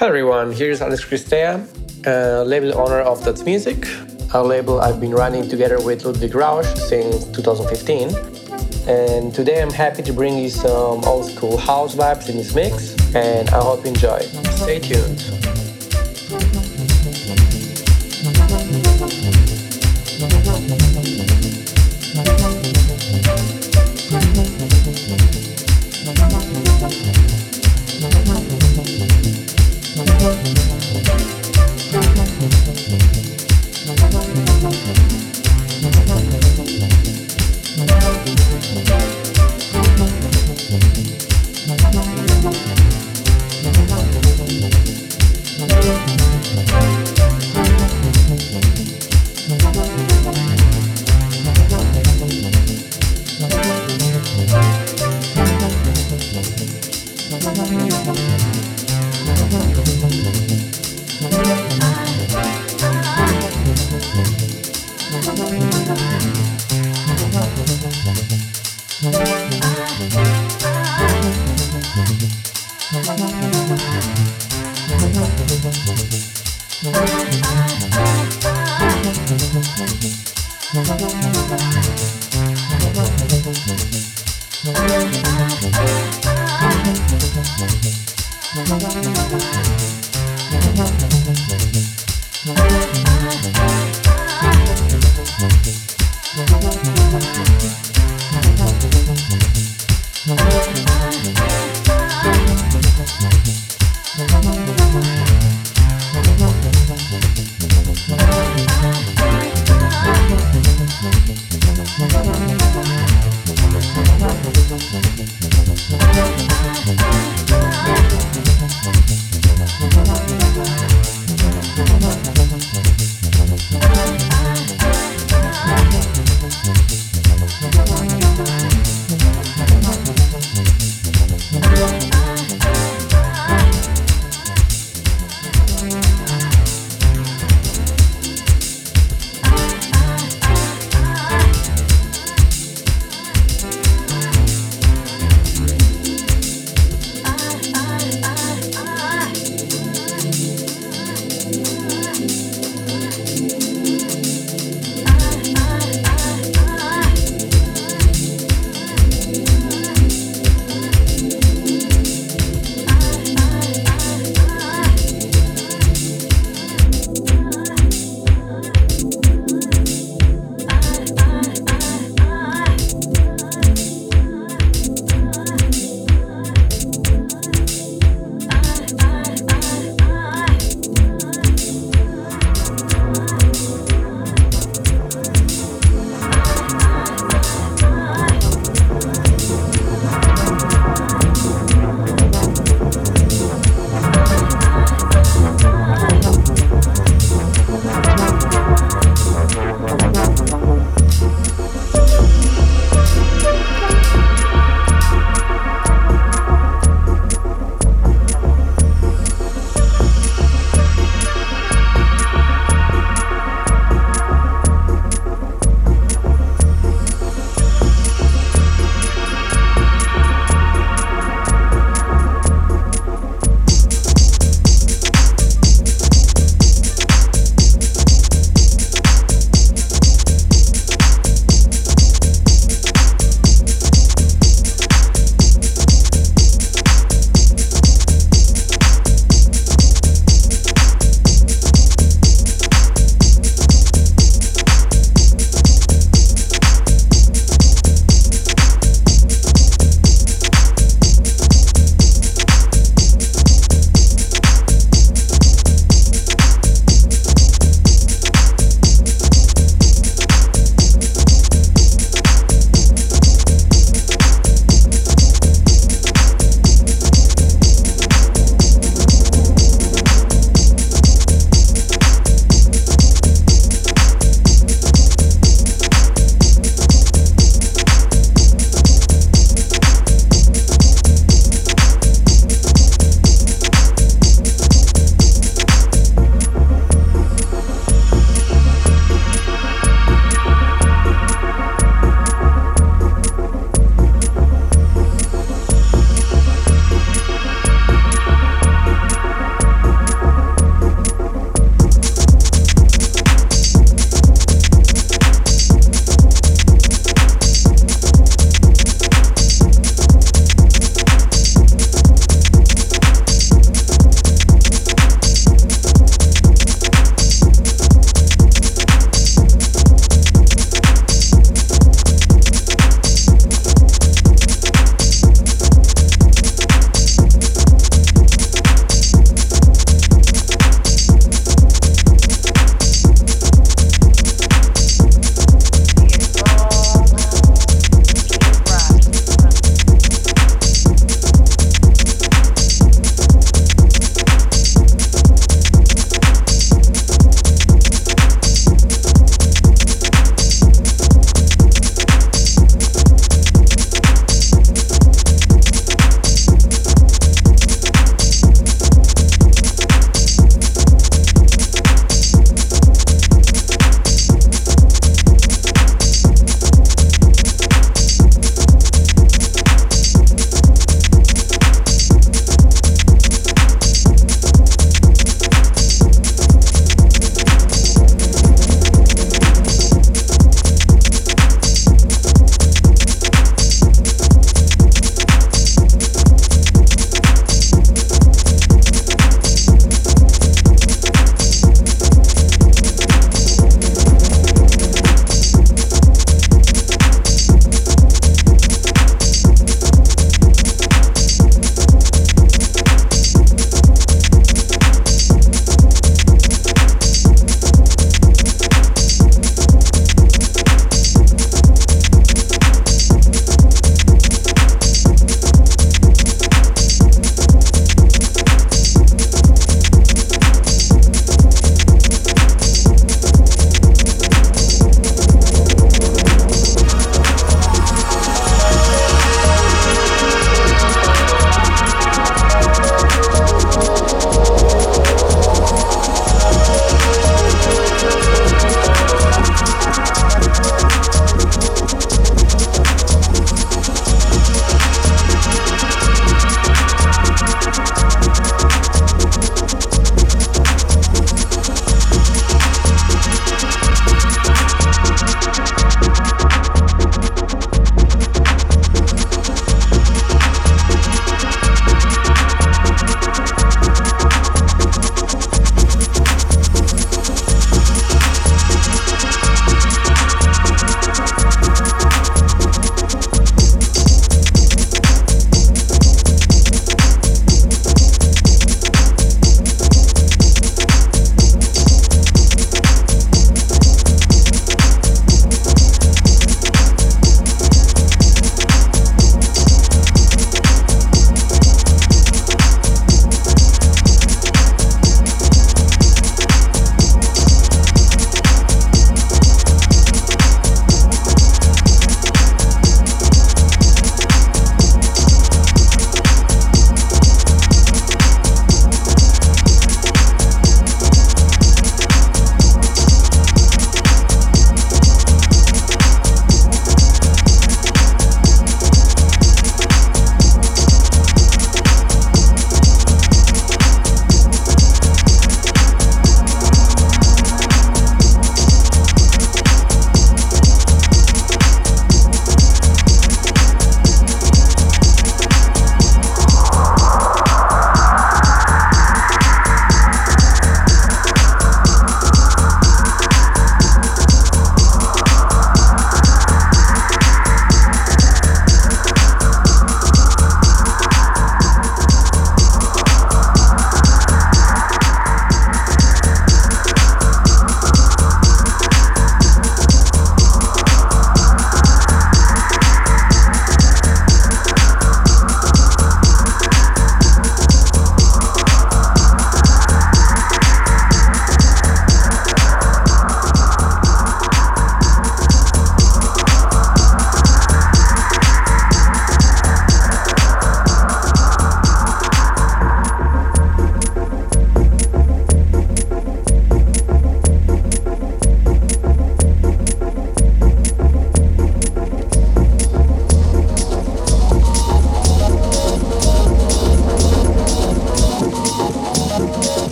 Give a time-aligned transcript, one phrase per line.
[0.00, 1.60] Hello everyone, here's Alex Cristea,
[2.06, 3.86] uh, label owner of That's Music,
[4.32, 8.08] a label I've been running together with Ludwig Rausch since 2015.
[8.88, 12.96] And today I'm happy to bring you some old school house vibes in this mix,
[13.14, 14.20] and I hope you enjoy.
[14.56, 15.49] Stay tuned.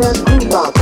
[0.00, 0.79] Latina Cuba.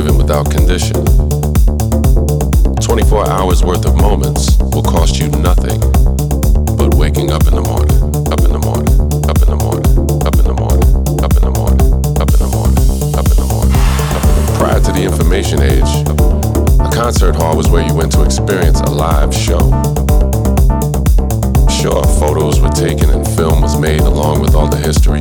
[0.00, 0.96] given without condition.
[2.80, 5.78] 24 hours worth of moments will cost you nothing
[6.78, 7.92] but waking up in the morning,
[8.32, 8.88] up in the morning,
[9.28, 9.84] up in the morning,
[10.24, 10.88] up in the morning,
[11.20, 11.84] up in the morning,
[12.16, 12.80] up in the morning,
[13.12, 13.76] up in the morning.
[14.56, 15.92] Prior to the information age,
[16.80, 19.60] a concert hall was where you went to experience a live show.
[21.68, 25.20] Sure, photos were taken and film was made along with all the history.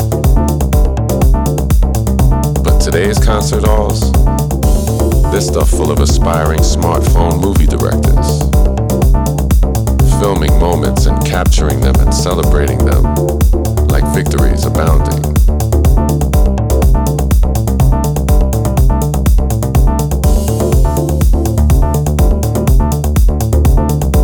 [2.63, 4.07] But today's concert halls,
[5.31, 8.41] this stuff full of aspiring smartphone movie directors.
[10.19, 13.03] Filming moments and capturing them and celebrating them
[13.87, 15.23] like victories abounding.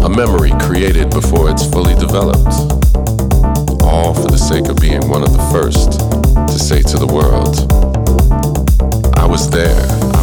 [0.03, 2.55] A memory created before it's fully developed.
[3.83, 5.99] All for the sake of being one of the first
[6.51, 7.71] to say to the world,
[9.17, 10.14] I was there.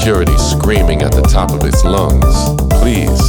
[0.00, 2.24] security screaming at the top of its lungs,
[2.80, 3.20] please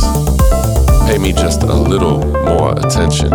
[1.05, 3.34] pay me just a little more attention.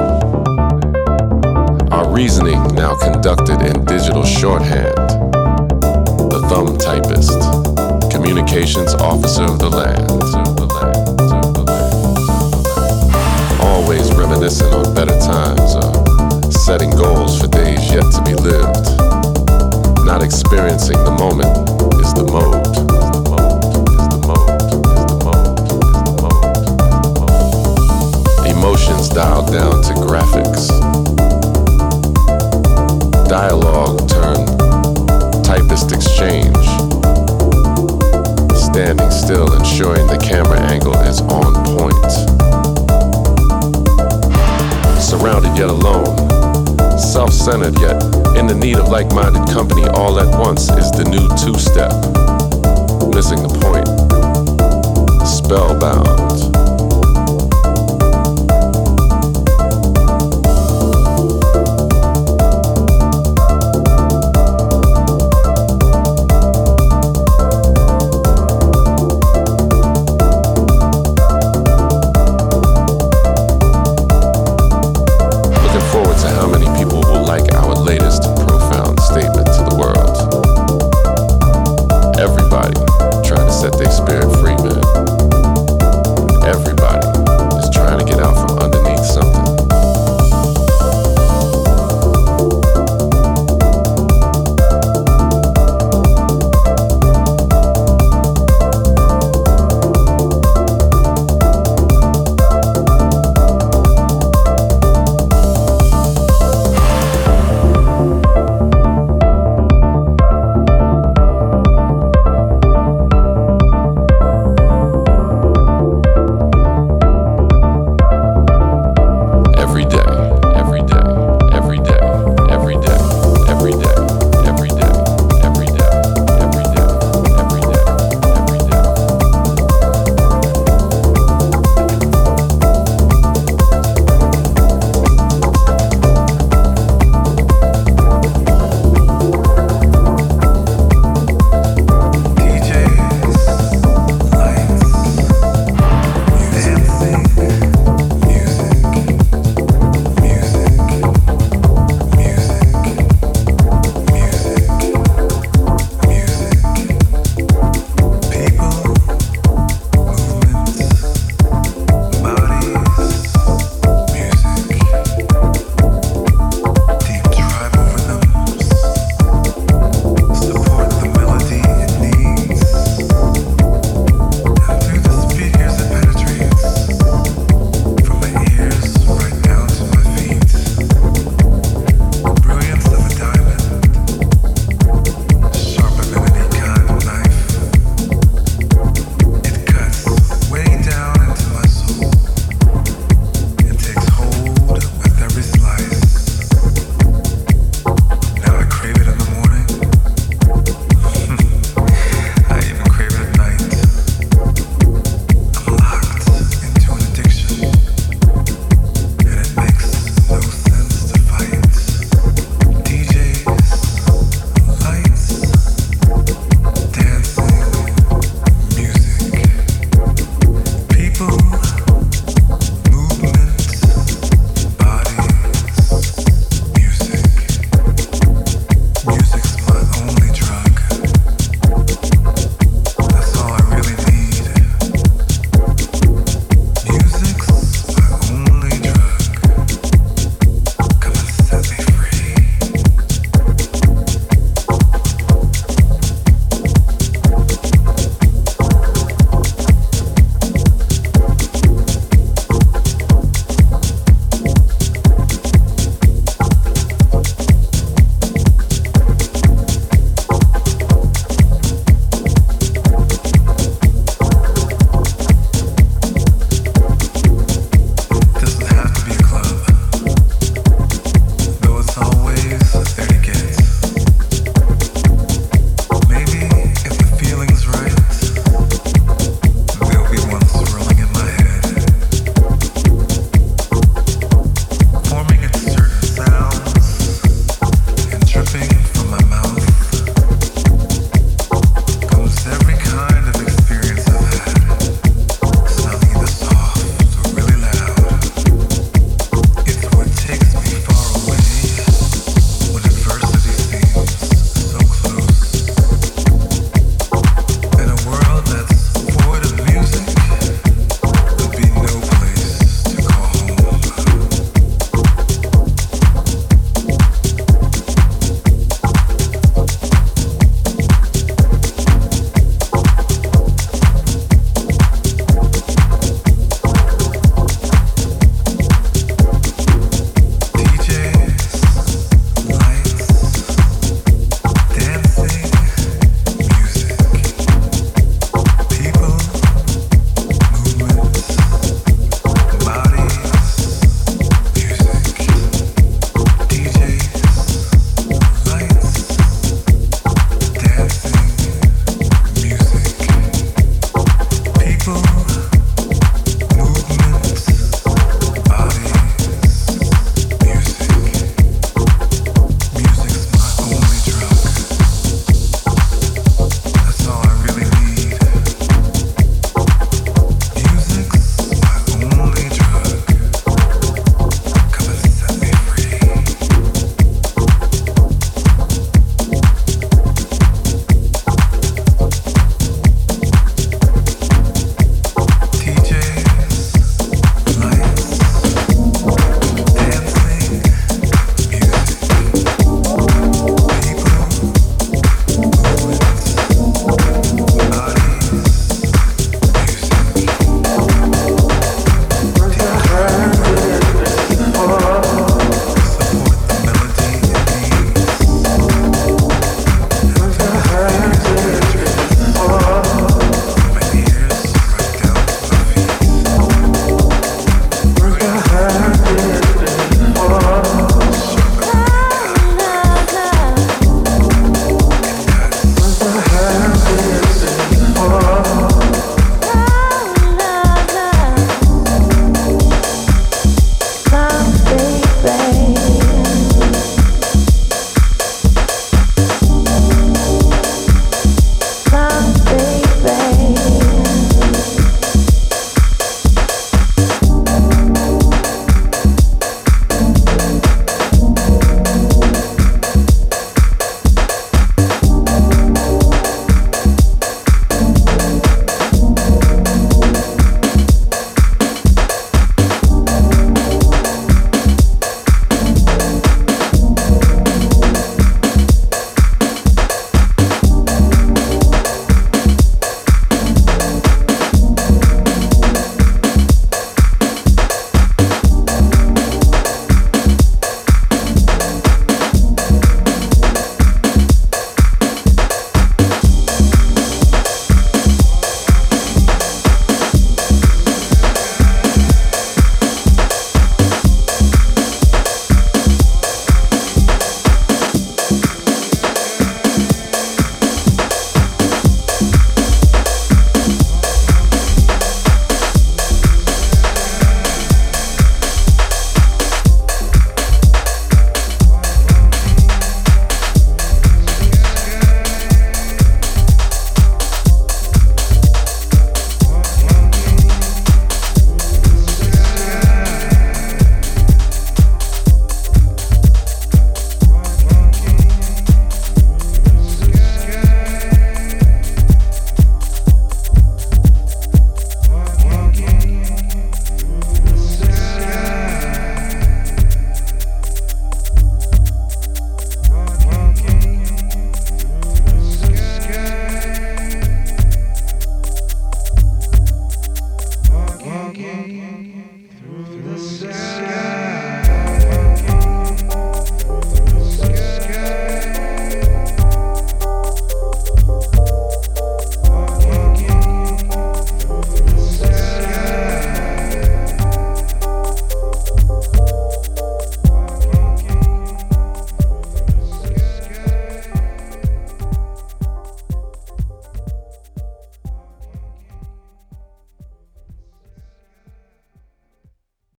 [1.92, 4.96] Our reasoning now conducted in digital shorthand.
[6.32, 7.36] The thumb typist,
[8.10, 10.08] communications officer of the land.
[13.60, 18.96] Always reminiscent on better times uh, setting goals for days yet to be lived.
[20.06, 21.52] Not experiencing the moment
[22.00, 22.65] is the mode.
[28.66, 30.66] emotions dialed down to graphics.
[33.28, 36.66] Dialogue turned typist exchange.
[38.58, 42.10] Standing still, ensuring the camera angle is on point.
[45.00, 46.16] Surrounded yet alone,
[46.98, 48.02] self centered yet
[48.36, 51.92] in the need of like minded company all at once is the new two step.
[53.14, 53.86] Missing the point.
[55.24, 56.55] Spellbound.